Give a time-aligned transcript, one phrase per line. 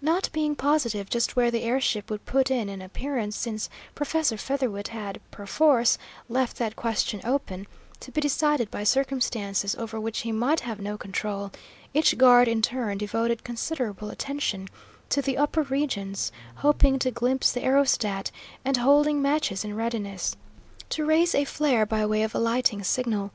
[0.00, 4.36] Not being positive just where the air ship would put in an appearance, since Professor
[4.36, 7.66] Featherwit had, perforce, left that question open,
[7.98, 11.50] to be decided by circumstances over which he might have no control,
[11.92, 14.68] each guard in turn devoted considerable attention
[15.08, 18.30] to the upper regions, hoping to glimpse the aerostat,
[18.64, 20.36] and holding matches in readiness
[20.88, 23.32] to raise a flare by way of alighting signal.